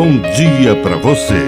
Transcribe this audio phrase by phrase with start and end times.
[0.00, 1.44] bom dia para você.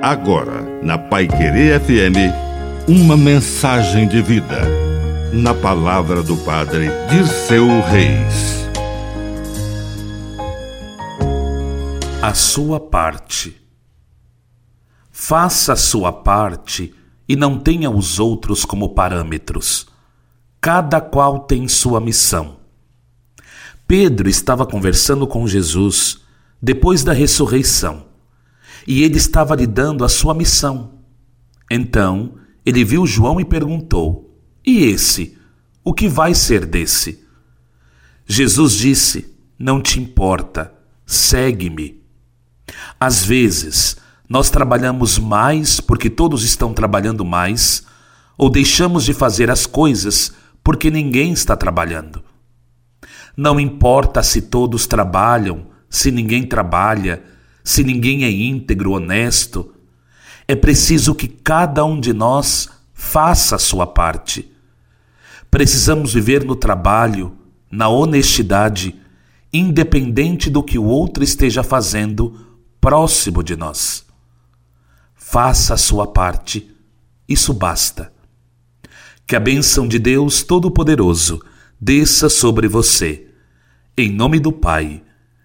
[0.00, 4.60] Agora, na Pai Querer FM, uma mensagem de vida.
[5.32, 8.64] Na palavra do Padre de seu Reis.
[12.22, 13.60] A sua parte.
[15.10, 16.94] Faça a sua parte
[17.28, 19.88] e não tenha os outros como parâmetros.
[20.60, 22.58] Cada qual tem sua missão.
[23.84, 26.21] Pedro estava conversando com Jesus
[26.62, 28.12] depois da ressurreição
[28.86, 30.92] e ele estava lhe dando a sua missão.
[31.70, 35.36] Então ele viu João e perguntou: E esse?
[35.84, 37.24] O que vai ser desse?
[38.26, 40.72] Jesus disse: Não te importa,
[41.04, 42.00] segue-me.
[42.98, 43.96] Às vezes,
[44.28, 47.84] nós trabalhamos mais porque todos estão trabalhando mais,
[48.38, 52.22] ou deixamos de fazer as coisas porque ninguém está trabalhando.
[53.36, 57.22] Não importa se todos trabalham, se ninguém trabalha,
[57.62, 59.74] se ninguém é íntegro, honesto.
[60.48, 64.50] É preciso que cada um de nós faça a sua parte.
[65.50, 67.36] Precisamos viver no trabalho,
[67.70, 68.96] na honestidade,
[69.52, 72.40] independente do que o outro esteja fazendo
[72.80, 74.06] próximo de nós.
[75.14, 76.74] Faça a sua parte,
[77.28, 78.10] isso basta.
[79.26, 81.44] Que a bênção de Deus Todo-Poderoso
[81.78, 83.26] desça sobre você.
[83.94, 85.02] Em nome do Pai,